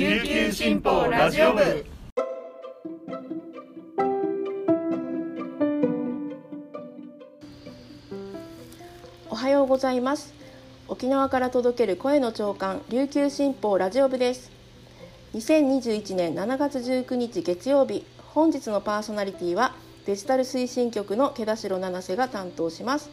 [0.00, 1.84] 琉球新報ラジオ部。
[9.28, 10.32] おはようございます。
[10.88, 14.50] 沖縄から届ける声の長官琉球新報ラジオ部です。
[15.34, 19.74] 2021年7月19日月曜日本日のパーソナリティは
[20.06, 23.10] デジタル推進局の毛田代七瀬が担当します。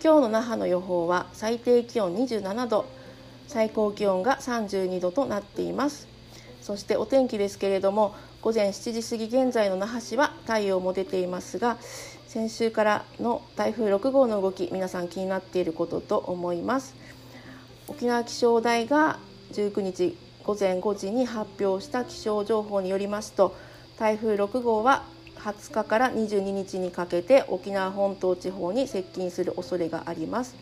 [0.00, 2.84] 今日の那覇の予報は最低気温27度。
[3.48, 6.08] 最高気温が32度となっています。
[6.62, 11.76] そしてお天気ですけれども午前7時過ぎ現在の那覇市は太陽も出ていますが
[12.26, 16.94] 先週からの台風6号の動き皆さん気になっていることと思います。
[17.86, 19.18] 沖縄気象台が
[19.52, 23.54] 19日午前5時に発表した気象情報によりますと
[23.98, 25.04] 台風6号は
[25.36, 30.54] 20日から22日にかけて沖縄本島地方に接近する恐れがあります。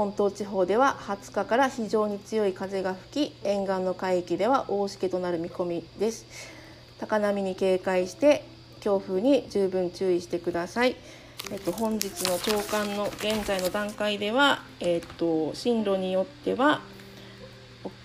[0.00, 6.24] 本島地方では20日から非常に強い風が吹き沿岸の海域では大しけとなる見込みです。
[6.98, 8.42] 高波に警戒して
[8.80, 10.96] 強風に十分注意してください。
[11.52, 16.80] えっと、本日の朝刊の現在の段階では、えっと、進路によっては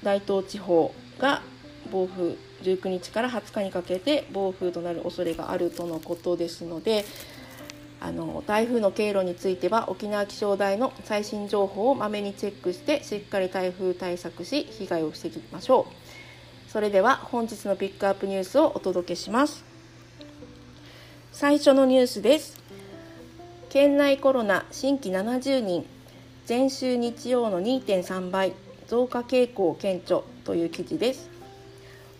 [0.04, 1.44] 大東地方が
[1.94, 7.06] 暴風19日から20日にかけて暴風となる恐れがあるとのことですので
[8.00, 16.72] あの台風の経路については沖縄気象台の最新情報をまめにチェックしてしっかり台風対策し被害を防ぎましょう。
[16.72, 19.64] それでは本日のピックアップニュースをお届けします。
[21.32, 22.62] 最初のニュースです。
[23.70, 25.86] 県内コロナ新規70人
[26.48, 28.54] 前週日曜の2.3倍
[28.88, 31.30] 増加傾向顕著という記事です。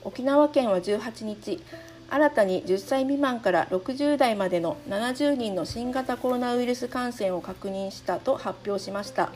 [0.04, 1.62] 沖縄県は18日
[2.10, 9.32] 新たに10歳未満から60代までの70人の新型コロナウイルス感染を確認したと発表しました。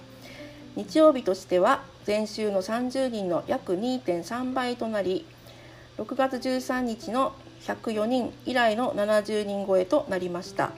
[0.76, 5.26] 日曜日としては前週の30人の約2.3倍となり
[5.98, 10.72] 6月13日の104人以来の70人超えとなりました。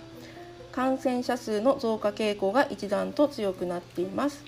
[0.71, 4.43] 感染者数の増加傾向が一段と強くなっています。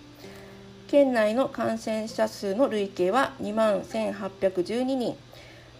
[0.87, 5.17] 県内の感染者数の累計は2万1812人。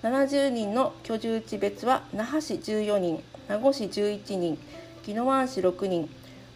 [0.04, 4.58] 70人の居住地別は那覇市14人名護市11人
[5.08, 6.10] 宜野湾市6人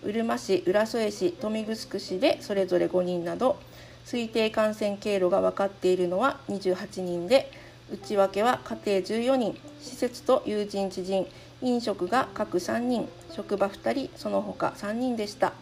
[0.03, 3.57] うるま市浦添市豊見城市でそれぞれ5人など
[4.05, 7.49] 推定感染経路が分かっているのは28人で
[7.89, 11.25] 内訳は家庭14人施設と友人知人
[11.61, 15.53] 飲食が各3人職場2人その他3人でした。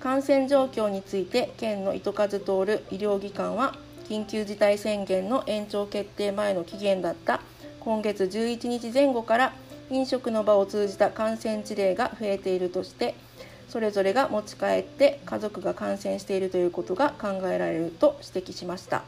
[0.00, 3.76] 感染状況について県の糸数通る医療機関は
[4.12, 7.40] 緊急事態宣言の延長決定前の期限だった
[7.80, 9.54] 今月11日前後から
[9.88, 13.14] 飲食の場を通じた感染事例が増えているとして
[13.70, 19.02] それぞれが持ち帰って家族が感染しているということが考えられると指摘しました。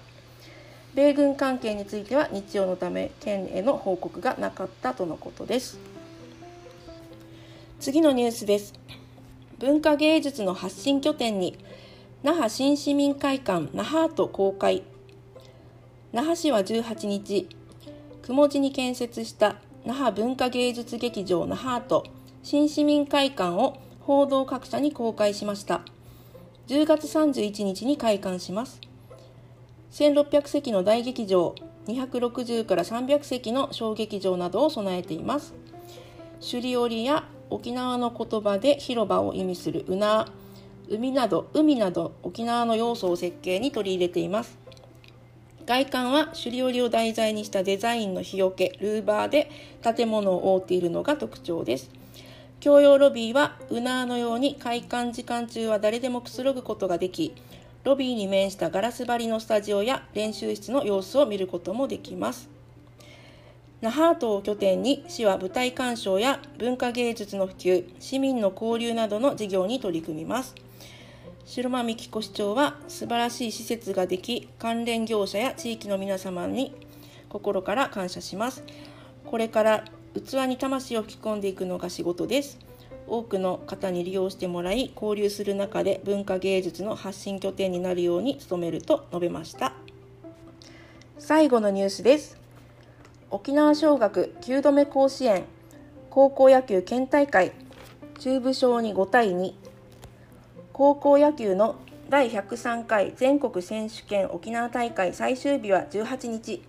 [0.94, 5.78] 米軍関係については日曜のため県への報告がなかったとのことです。
[7.78, 8.72] 次のニュースです。
[9.58, 11.58] 文化芸術の発信拠点に
[12.22, 14.82] 那覇新市民会館那覇アート公開。
[16.14, 17.48] 那覇市は18日
[18.22, 22.04] 雲地に建設した那覇文化芸術劇場那覇アート
[22.44, 25.80] 新市民会館を報道各社に公開しました。
[26.68, 28.80] 10月31日に開館します。
[29.90, 31.56] 1600席の大劇場
[31.88, 35.52] 260から300席の小劇場などを備えています。
[36.38, 40.28] 首里織や沖縄の言葉で広場を意味するうな
[40.88, 44.63] 海など海など沖縄の要素を設計に取り入れています。
[45.66, 49.50] 外観は首里織を題材にしたデザインの日よけルーバーで
[49.82, 51.90] 建物を覆っているのが特徴です。
[52.60, 57.34] 共用ロビーはウナーのように開館時間中は誰でもくつろぐことができ
[57.82, 62.50] ロビーに面したガラス張りのスタジオや練習室の様子を見ることもできます。
[63.80, 70.54] 那覇島を拠点に市は舞台鑑賞や文化芸術の普及市民の交流などの事業に取り組みます。
[71.46, 76.74] 白間美希子市長は素晴らしい施設ができ関連業者や地域の皆様に
[77.28, 78.64] 心から感謝します。
[79.26, 82.58] これから器に魂を吹き込んでいくのが仕事です。
[83.06, 89.74] 多くの方に利用してもらい交流する中で文化芸術の発信拠点になるように努めると述べました。
[91.18, 92.38] 最後のニュースです。
[93.30, 95.44] 沖縄尚学9度目甲子園
[96.08, 97.52] 高校野球県大会
[98.18, 99.63] 中部賞に5対2
[100.74, 101.76] 高校野球の
[102.10, 106.64] 第103回全国選手権沖縄大会最終日は18日。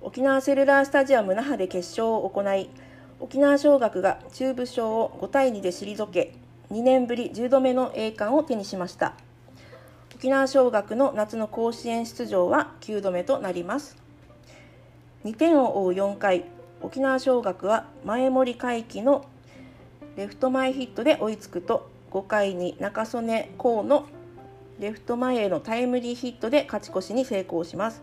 [0.00, 2.70] 沖縄セルラースタジアム那覇で決勝を行い
[3.18, 6.34] 沖縄尚学が中部賞を5対2で退け
[6.70, 9.14] 2年ぶり10度目の栄冠を手にしました。
[10.14, 13.96] 沖縄尚学の夏の甲子園出場は9度目となります。
[15.24, 16.44] 2点を追う4回
[16.80, 19.24] 沖縄尚学は前森海輝の
[20.14, 24.06] レフト前ヒットで追いつくと5回に中曽根功の
[24.78, 28.02] レフト前へのタイムリーヒットで勝ち越しに成功します。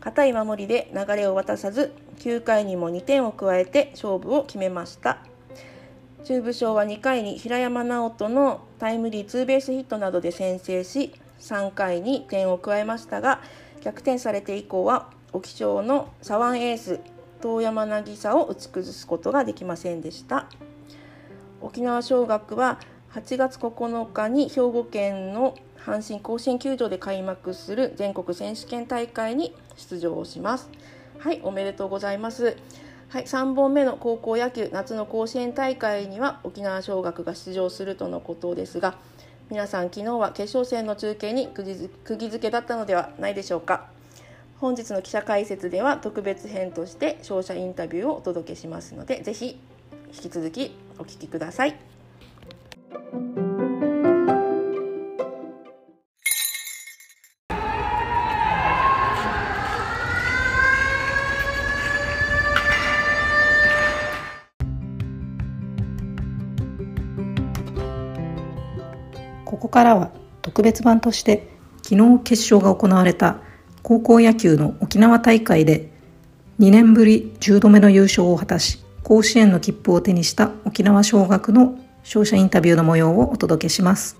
[0.00, 5.18] 堅い守りで流れを渡さず9回にも2点を加えて勝負を決めました。
[6.24, 13.40] 中部賞は2回に平山直人のタイムリーツーベースヒットなどで先制し3回に点を加えましたが
[13.80, 17.00] 逆転されて以降は沖賞の左腕エース
[17.40, 20.46] 遠山渚を打ち崩すことができませんでした。
[21.62, 22.78] 沖縄尚学は
[23.14, 30.70] 8月9日に兵庫県の阪神甲子園球場で開幕する全国選手権大会に出場します。
[31.18, 32.56] はいおめでとうございます。
[33.08, 38.96] はい、3本目の高校野球夏の甲子園大会には沖縄尚学が出場するとのことですが
[39.50, 43.88] 皆さん昨日は決勝戦の中継に釘付けだったのではないでしょうか。
[44.60, 49.58] 本日の記者解説では特別編として勝者インタビューをお届けしますのでぜひ
[50.12, 51.89] 引き続きお聞きください。
[53.10, 53.16] こ
[69.56, 71.48] こからは特別版として
[71.82, 73.40] 昨日決勝が行われた
[73.82, 75.90] 高校野球の沖縄大会で
[76.60, 84.16] 2年ぶり10度目の優勝を果たし甲子園の切符を手にした沖縄尚学の勝者インタビューの模様をお届けします。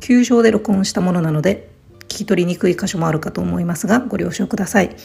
[0.00, 1.70] 球場で録音したものなので
[2.02, 4.96] 聞き取りにくい箇所もあるかと思いますがご了承ください。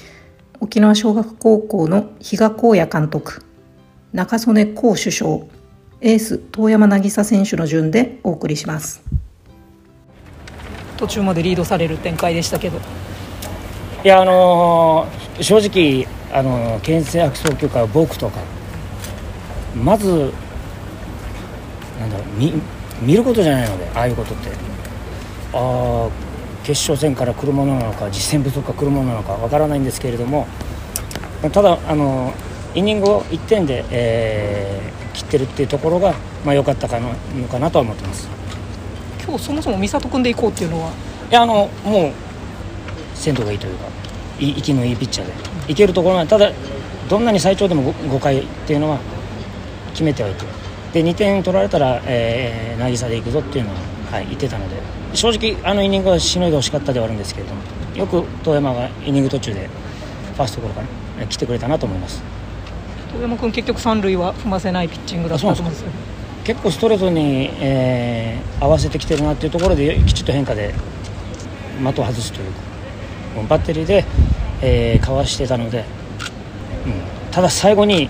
[0.60, 3.44] 沖縄尚学高校の比嘉光也監督
[4.14, 5.40] 中曽根幸首相
[6.02, 9.02] エース遠山渚選手の順でお送りします。
[10.98, 12.80] 途中までリードされる展開でしたけど。
[14.04, 16.08] いやあのー、正直
[16.38, 18.40] あのー、牽制悪送球からボークとか
[19.76, 20.34] まず
[22.04, 22.54] なんだろう見
[23.02, 24.50] 見ることじゃないのでああいうことって。
[25.54, 26.10] ああ
[26.64, 30.48] 決勝戦から来るものなのか実戦不足から来るものなのかわからないんですけれども。
[31.52, 32.32] ただあの
[32.74, 36.14] イニングを1点で、えー、切ってるっていうところが
[36.46, 37.14] まあ良かったかの
[37.50, 38.30] かなとは思ってます。
[39.26, 40.92] 今日そもそも美里君でいこうっていうのは？
[41.30, 42.12] いやあのもう
[43.14, 43.86] 鮮度がいいというか
[44.40, 45.34] 息のいいピッチャーで。
[45.68, 46.52] いけるところまでただ
[47.10, 49.00] どんなに最長でも 5, 5回っていうのは
[49.92, 50.46] 決めてはいて
[50.94, 53.78] で2点取られたら、えー、渚でいくぞっていうのは、
[54.12, 55.04] はい、言ってたので。
[55.14, 57.62] 正直あのイニングはしのいでほしかったではあるんですけれども
[57.96, 59.70] よく遠山がイニング途中で
[60.34, 60.82] ファーストゴロか
[61.20, 62.24] ら来てくれたなと思います。
[63.14, 65.92] 遠山君結局三塁は踏ませないピッチングだったと思うんですよ
[66.44, 70.74] 結構ストレートに、えー、合わせてきてるなっていうところできちっと変化で
[71.78, 74.04] 的を外すというかバッテリーで、
[74.62, 75.86] えー、かわしてたので、
[76.86, 78.10] うん、ただ最後に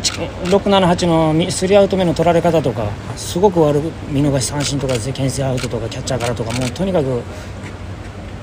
[0.00, 7.22] 678のスリーアウト目の取られ方とかすごく悪く見逃し三振とかですね牽制アウトとかキャッチャーからとかもうとにかく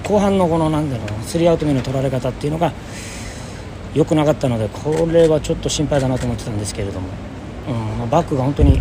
[0.04, 2.72] 後半のこのなんだろうスリーアウト目の取られ方っていうのが
[3.94, 7.07] 良くなかったのでこれはちょっと心配だなと思ってたんですけれども、
[8.04, 8.80] うん、バックが本当に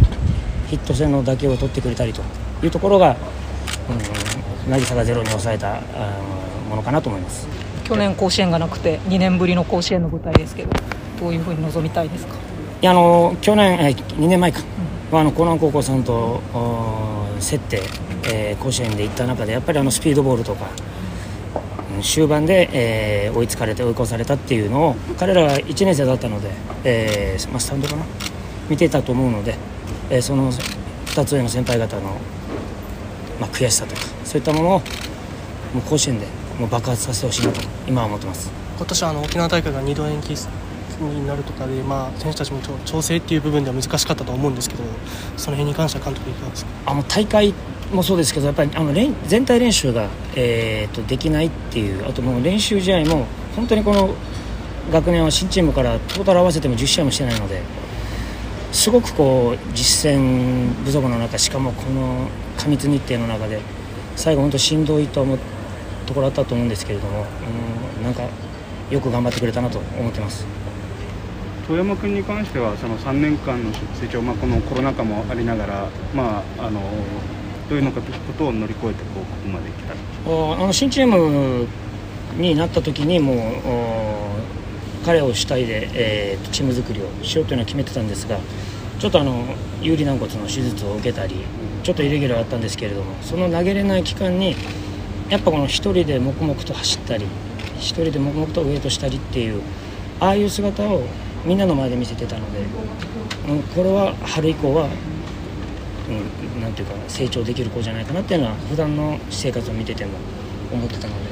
[0.69, 2.23] ヒット性の打球を取ってくれたりと
[2.62, 3.17] いうところが、
[4.67, 5.81] うん、渚がゼロに抑えた
[6.69, 7.47] ものかなと思います
[7.85, 10.70] 去年甲子園がなくて2年ぶりの甲子園の舞台ですけど
[11.20, 12.34] どういうふうに臨みたいですか
[12.84, 14.60] いやあの去年、え2年前か、
[15.10, 17.81] うん、あの江南高校さんと競って、
[18.31, 20.67] えー、甲子園で行った中でやっぱりあのスピードボールとか
[22.03, 26.50] 終盤で、えー、追いつかれて追い越されたっていうのを彼らは1年生だったので、
[26.84, 28.05] えーまあ、スタンドかな。
[28.69, 29.55] 見てたと思うので、
[30.10, 32.03] えー、その2つ上の先輩方の、
[33.41, 34.79] まあ、悔しさとかそういったものを
[35.72, 36.26] もう甲子園で
[36.60, 38.53] もう爆発させてほしいなと今は思ってます。
[38.76, 40.36] 今年はあの沖縄大会が2度延期
[41.03, 44.82] になるとかで、まあ、選手たちも調整っていう部分では難しかったと思うんですけど
[45.36, 46.70] その辺に関しては監督いかがですか？
[46.86, 47.55] あの大会
[47.93, 48.93] もそうですけどやっぱりあの
[49.27, 54.15] 全体練習が、えーと、できないっていうあともう練習試合も本当にこの
[54.91, 57.63] 学年は新チームからトータル合わせても10試合もしてないので
[58.72, 63.60] すごくこう実戦不足の中しかもこの過密日程の中で
[64.17, 65.39] 最後本当しんどいと思う
[66.06, 67.24] ところだったと思うんですけれども
[67.98, 68.29] うんなんか
[68.91, 70.44] よく頑張ってくれたなと思ってます。
[71.69, 76.81] 遠山君に関してはその3年間の成長、まあ、このコロナ禍もありながら、まあ、あの
[77.71, 81.67] どういうのかということを乗り越えてこうここまで来たあの新チーム
[82.37, 83.37] になった時にもう
[85.06, 88.39] 彼を主体で、えー、チーム作りをしようというのは決めてたんですが
[88.99, 89.44] ちょっとあの
[89.81, 91.37] 有利軟骨の手術を受けたり
[91.83, 94.56] ちょっとイレギュラーあったんですけれどもその投げれない期間に
[95.31, 97.27] やっぱこの1人で黙々と走ったり
[97.77, 99.63] 1人で黙々とウエイトしたりっていう
[100.21, 101.03] ああいう姿を
[101.44, 102.60] みんなの前で見せてたので、
[103.48, 104.89] うん、これは春以降は、
[106.08, 110.13] うん、なんていうか成長できる子じゃないかなっていうのは普段の生活を見てても
[110.72, 111.31] 思ってたので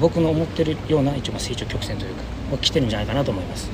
[0.00, 3.70] 僕の思ってるような一応成長曲線というかは来てるんじゃないかなと思います。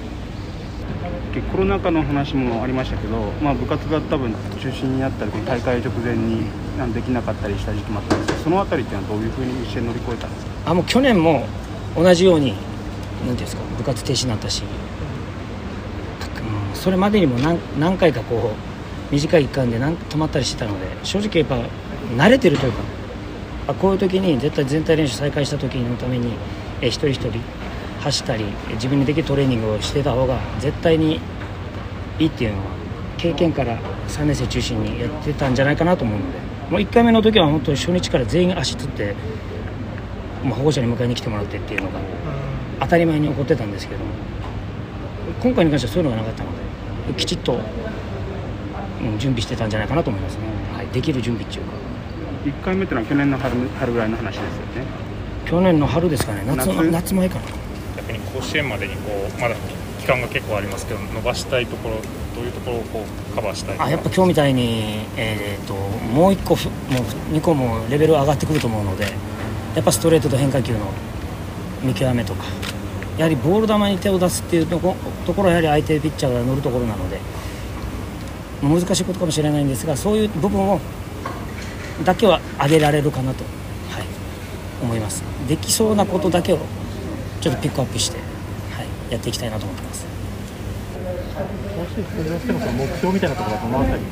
[1.53, 6.47] コロナ禍の話もありましたけど、まあ、部活が多分中心になったり大会直前に
[6.93, 10.53] できなかったりした時期もあったんですけどその辺りっていうのはどういうふうにして乗り越えたんですか？
[10.71, 11.47] あもう去年も
[11.95, 12.55] 同じように
[13.27, 14.67] 何ていうんですか部活停止になったし、う
[16.73, 21.59] ん、それまでにも何何回かこう短い期間で何止まったりしてたので正直やっぱ
[22.17, 22.79] 慣れてるというか
[23.69, 26.33] あこういう時に絶対全体練習再開した時のために
[26.81, 27.33] え一人一人
[28.01, 31.21] 走ったり自分にできるトレーニングをしてた方が絶対に
[32.19, 32.65] いいっていうのは
[33.17, 36.39] 経験から3年生中心にやってたんじゃないかなと思うので
[36.71, 39.15] もう1回目の時は本当に初日から全員足つって
[40.43, 41.99] もう保護者に迎えに来てもらってっていうのが
[42.81, 44.01] 当たり前に起こってたんですけど
[45.43, 46.51] 今回に関してはそういうのがなかったの
[47.09, 50.43] できちっと、うん、準備してたんじゃないかなと思いますね、
[50.75, 51.73] はい、できる準備っていうか。
[52.45, 54.87] 1回目っていうのは去年の春春ぐらいの話ですよね。
[55.45, 56.43] 去年の春ですかね。
[56.47, 56.91] 夏夏？
[56.91, 57.43] 夏前かな。
[57.97, 59.57] 逆に甲子園までにこうまだ
[59.99, 61.97] 期間が結構ありますけど伸ばしたいところ
[62.35, 66.61] どういうところをこうカバーしたいあやっぱ今日みたいに、えーと、もう1個も
[67.01, 69.05] う2個もレベル上がってくると思うので
[69.75, 70.79] やっぱストレートと変化球の
[71.83, 72.45] 見極めとか
[73.19, 74.95] やはりボール球に手を出すっていうとこ
[75.27, 77.19] ところはやはり相手ピッチャーが乗るところなので
[78.63, 80.81] 難しいことかもしれないんですがそういう部分を
[82.05, 83.43] だけは上げられるかなと、
[83.91, 84.05] はい、
[84.83, 85.23] 思います。
[85.49, 86.59] できそうなことだけを
[87.41, 90.07] ちょっとピックアップして、はい、やっていきたいなと思ってます。
[91.99, 92.05] 目
[92.97, 94.03] 標みたいなところはどのあたり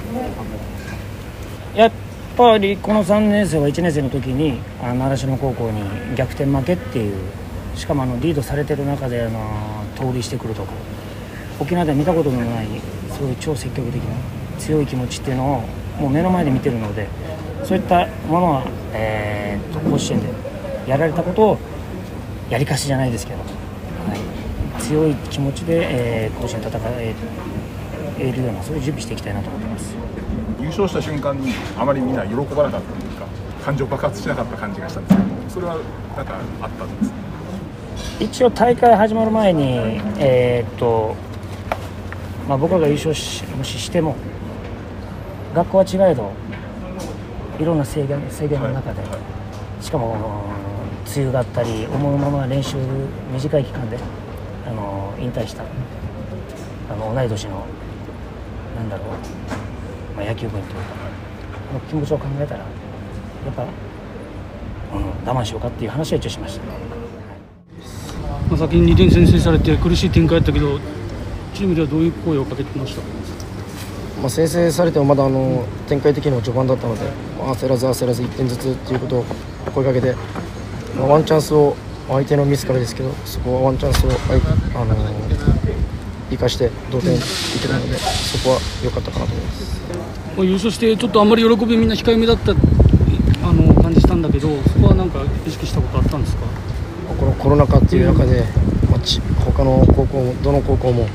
[1.76, 1.92] やっ
[2.36, 5.82] ぱりこの3年生は1年生の時に習志野高校に
[6.16, 7.16] 逆転負けっていう
[7.76, 9.38] しかもあのリードされてる中であの
[9.96, 10.72] 盗塁してくるとか
[11.60, 12.66] 沖縄では見たことのない
[13.16, 14.16] そういう超積極的な
[14.58, 15.60] 強い気持ちっていうのを
[16.00, 17.08] もう目の前で見てるので
[17.64, 20.28] そういったものは、えー、と甲子園で
[20.86, 21.58] やられたことを
[22.50, 23.44] やりかしじゃないですけど、は
[24.78, 27.14] い、強い気持ちで、えー、甲子園戦え
[28.18, 29.94] えるようなそういう準備していきたいなと思ってます。
[30.60, 33.26] 優勝した瞬間にあまりみんな喜ばなかったというか
[33.64, 35.76] 感情爆発しなかった感じがしたんですけどそれは
[36.16, 37.25] なんかあったんですか？
[38.20, 41.16] 一応大会始まる前に、えー、っと
[42.48, 44.14] まあ、僕らが優勝しもししても
[45.54, 46.32] 学校は違えど
[47.58, 49.02] いろんな制限制限の中で、
[49.80, 50.44] しかも
[51.06, 52.76] 梅雨だったり思うまま練習
[53.32, 53.98] 短い期間で
[54.66, 55.64] あの引退した
[56.90, 57.66] あの同い年の
[58.76, 61.06] なんだろう、まあ、野球部員というか
[61.72, 62.66] の気持ちを考えたらや
[63.50, 66.64] っぱ、うん、我慢しようかっていう話は一応しました、
[68.48, 70.78] まあ、先に2点先制されて苦しい展開だったけど
[71.54, 73.02] チームではどういう声をかけてました？
[74.20, 77.02] まあ、先制されてもまだあの展開的にも序盤だったので、
[77.38, 79.24] まあ、焦らず焦らず1点ずつということを
[79.74, 80.14] 声かけて、
[80.96, 81.76] まあ、ワンチャンスを
[82.08, 84.94] 相手のミスからですけどそこはワンチャンスを、あの
[86.30, 87.18] 生かして同点い
[87.60, 89.76] けたのでそこは良かったかなと思います。
[90.38, 92.54] 優勝してちょっとあんまり喜びみんな控えめだったあ
[93.52, 96.42] の感じしたんだけどそこは何か意識したことあったんですか
[97.18, 98.42] このコロナ禍っていう中で、
[98.90, 101.06] まあ、他の高校もどの高校も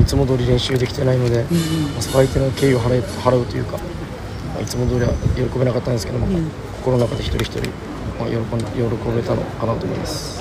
[0.00, 7.68] いつも通り練習できてないので、うんうん、相手の敬意を払払うというか、まあ、いつも通りは喜べなかったんですけども、うん、心の中で一人一人、
[8.16, 10.38] まあ、喜ん喜べたのかなと思います。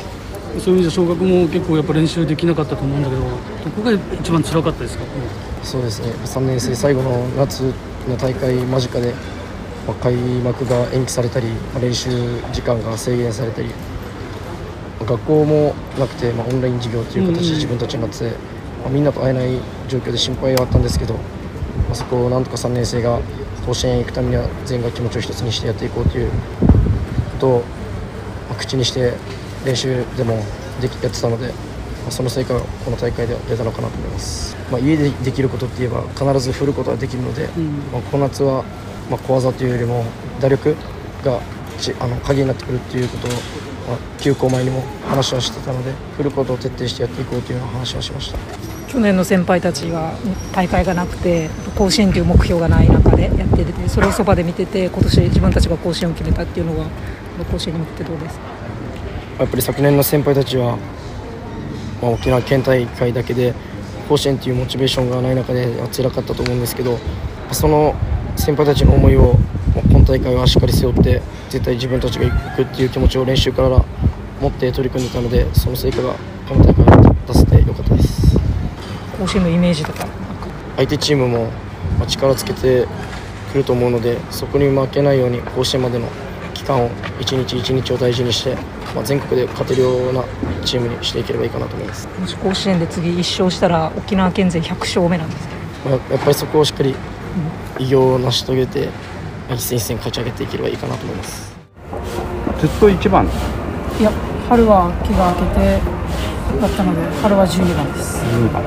[0.60, 3.30] そういう意味で小学も結構やっぱ練習できなかったと思うんだけどど
[3.72, 5.08] こが一番辛かったですか、う
[5.64, 6.10] ん、そうですね。
[6.24, 7.62] 3年生最後の夏
[8.08, 9.16] の大会間近で、
[9.88, 12.12] まあ、開幕が延期されたり、まあ、練習
[12.54, 13.70] 時間が制限されたり
[15.06, 18.32] 学校もなくて、まあ、オンライン授業という形で自分たちになって、
[18.82, 21.22] まあ、みんなと会えない状況で心配はあったんですけど、ま
[21.92, 23.20] あ、そこをなんとか3年生が
[23.66, 26.36] 甲子園へ行くためには全員が気持ちを一つにしてやっていこうというこ
[27.40, 27.60] とを、
[28.50, 29.14] まあ、口にして
[29.66, 30.44] 練習でも
[30.82, 31.54] できやってたので、ま
[32.10, 38.64] あ、その成果がこの大会では出たのかなと思います、まあ、家でできることって言えば必ず振ることはできるので、うん、まあ、この夏は、
[39.10, 40.04] まあ、小技というよりも
[40.42, 40.76] 打力
[41.24, 41.40] が
[42.00, 43.69] あの鍵になってくるっていうことをまあ、
[44.20, 48.38] 休校前にも話はしてたので振ることを徹底してやっていこうというような話はしました。
[48.88, 50.14] 去年の先輩たちが
[50.52, 56.88] 大会がなくて甲子園という目標がない中でやっててそれをそばで見てて今年自分たちが甲子園を決めたっていうのは
[57.52, 58.46] 甲子園に向けてどうですか？
[59.40, 60.78] やっぱり昨年の先輩たちは、
[62.02, 63.54] まあ、沖縄県大会だけで
[64.10, 66.98] 甲子園というモチベーションがない中で辛かったと思うんですけど
[67.52, 67.96] その
[68.36, 69.36] 先輩たちの思いを
[69.90, 73.70] 今大会はしっかり背負って絶対自分たちが行くっていう気持ちを練習から
[74.42, 76.16] 持って取り組んでたのでその成果が
[76.48, 78.38] この大会だった良かったです。
[79.20, 80.08] 甲子園のイメージとか
[80.78, 81.52] 相手チームも
[82.08, 82.88] 力つけて
[83.52, 86.08] くると思うのでそこに負けないように甲子園までの
[86.54, 88.56] 期間を一日一日を大事にして、
[88.96, 90.24] まあ、全国で勝てるような
[90.64, 92.08] チームにしていければいいかなと思います。
[92.20, 95.48] もし甲子園で次1勝したら沖縄県勢100勝目なんです
[95.86, 96.94] まあ、やっぱりそこをしっかり
[97.80, 98.90] 偉業を成し遂げて
[99.52, 101.56] 一戦一戦勝ち上げていければいいかなと思います。
[102.62, 103.26] ずっと1番。
[103.26, 104.12] いや
[104.48, 105.80] 春は気が明けて
[106.62, 108.18] だったので春は12番です。
[108.24, 108.64] 12番。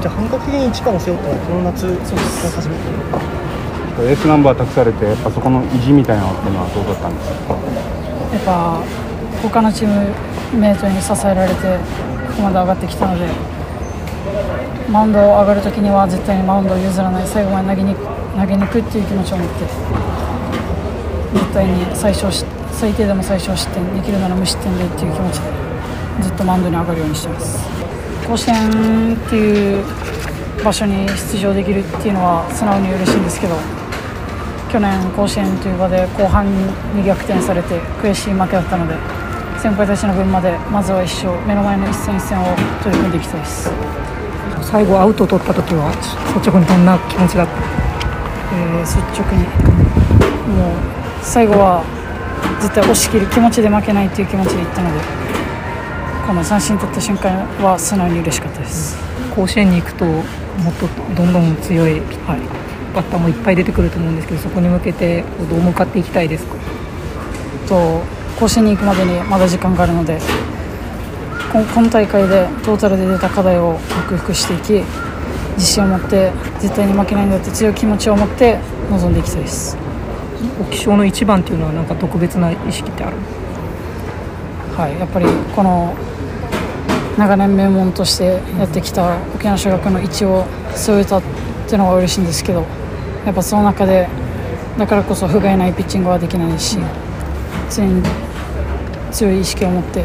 [0.00, 2.80] じゃあ本格的に1番を背負ったのはこの夏そうです初めて
[4.10, 7.58] エースナンバー託されてやっぱそこの意地みたいなのっていうのはどうだったんですか？
[8.32, 8.80] やっぱ
[9.42, 10.14] 他のチーム
[10.60, 11.78] メートに支えられて
[12.30, 13.26] ここまで上がってきたので
[14.88, 17.96] マウンド上がるときには絶対にマウンドを譲らない最後まで投げに
[18.38, 19.64] 投げに行くっていう気持ちを持って
[21.34, 22.30] 絶対に最小
[22.72, 25.50] 最低でも最小失点できるなら無失点でっていう気持ちで
[26.22, 27.66] ずっとマウンドに上がるようにしてます。
[28.28, 29.84] 甲子園っていう
[30.64, 33.54] 場所に出場できるっていうのは素直に嬉しいんですけど
[34.70, 36.44] 去年甲子園という場で後半
[36.94, 38.94] に逆転されて悔しい負けだったので
[39.58, 42.44] 先輩たちの分までまずは一勝目の前の一戦一戦を
[42.84, 43.70] 取り組んでいきたいです。
[44.62, 45.90] 最後アウトを取った時は
[46.36, 47.52] 率直にどんな気持ちだった、
[48.52, 49.44] えー、率直に
[50.56, 50.72] もう
[51.22, 51.84] 最後は
[52.60, 55.00] 絶対押し切る気持ちで負けないという気持ちでいったので
[56.26, 58.96] この三振取った瞬間は素直に嬉しかったです。
[59.34, 60.24] 甲子園に行くともっ
[60.74, 62.40] とどんどん強い、はい、
[62.94, 66.56] バッターもいっぱい出てくると思うんですけどそこに向けてどう向かっていきたいですか？
[67.68, 68.02] と
[68.40, 70.18] 甲子園に行くまでにまだ時間があるので
[71.52, 73.78] 今大会でトータルで出た課題を
[74.08, 74.84] 克服していき
[75.58, 78.58] 自信を持って絶対に負けないんだって強い気持ちを持って
[78.90, 79.76] 臨んでいきたいです。
[80.60, 83.16] 沖賞の一番っていうのは何か特別な意識ってある？
[84.76, 85.96] はいやっぱりこの
[87.18, 91.22] 長年名門としてやってきた沖縄尚学の位置を背負えたっ
[91.66, 92.64] ていうのは嬉しいんですけど
[93.26, 94.08] やっぱその中で
[94.78, 96.78] だからこそ不甲斐ないピッチングはできないし
[97.74, 98.00] 常に
[99.10, 100.04] 強い意識を持って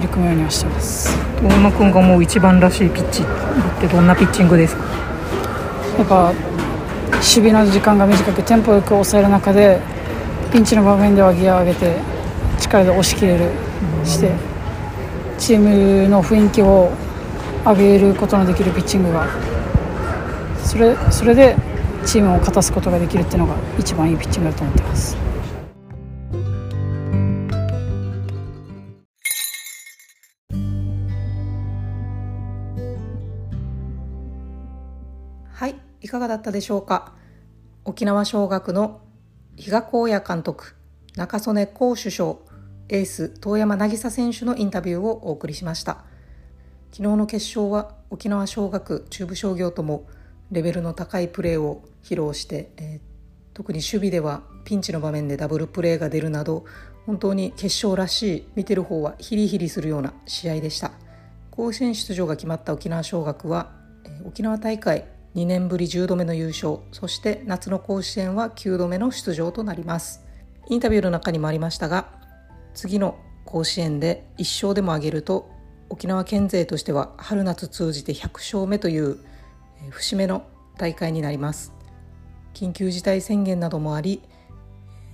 [0.00, 3.26] 取り組むようにはしてます大山君がもう一番らしいピッチっ
[3.80, 4.82] てどんなピッチングですか？
[5.98, 6.32] やっぱ
[7.12, 9.78] 守備の時間が短くテンポよく抑える中で
[10.52, 11.96] ピンチの場面ではギアを上げて
[12.58, 13.50] 力で押し切れる
[14.04, 14.32] して
[15.38, 16.90] チームの雰囲気を
[17.66, 19.26] 上げることのできるピッチングが
[20.64, 21.56] それそれで
[22.06, 25.29] チームを勝たすことができるっていうのが一番いいピッチングだと思ってます。
[36.20, 37.14] がだったでしょうか？
[37.84, 39.00] 沖縄尚学の
[39.56, 40.76] 比嘉公也監督
[41.16, 42.36] 中曽根幸首相
[42.88, 46.04] エース遠山渚選手のインタビューをお送りしました。
[46.92, 50.06] 昨日の決勝は沖縄尚学中部商業とも
[50.50, 53.00] レベルの高いプレーを披露して、えー、
[53.54, 56.64] 特に守備ではピンチの場面でダブルプレーが出るなど
[57.06, 60.92] 本当に決勝らしい見てる方はヒリヒリするような試合でした。
[61.50, 63.70] 甲子園出場が決まった沖縄尚学は、
[64.04, 70.24] え、沖縄大会2年ぶり10度目の優勝そして夏の甲子園は9度目の出場となります。
[70.68, 72.08] インタビューの中にもありましたが
[72.74, 75.50] 次の甲子園で1勝でも挙げると
[75.88, 79.18] 沖縄県勢としては春夏通じて100勝目という
[79.90, 80.44] 節目の
[80.78, 81.72] 大会になります。
[82.54, 84.22] 緊急事態宣言などもあり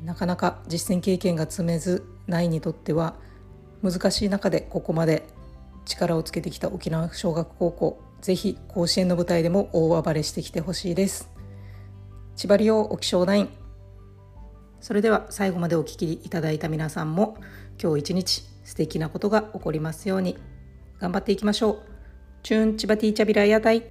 [0.04, 3.14] なかなか実践経験が積めずないにとっては
[3.82, 5.26] 難しい中でここまで
[5.86, 11.30] 力をつけてきた沖縄小学高校ぜひ甲子園の舞台でも大暴れしてきてほしいです。
[12.34, 13.48] 千葉利用沖小ナイン。
[14.80, 17.36] それでは最後までお聞きいただいた皆さんも
[17.80, 20.36] 今日一日素敵なことが起こりますように。
[20.98, 21.82] 頑張っていきましょう。
[22.42, 23.84] チューン千葉ティーチャビラヤタイ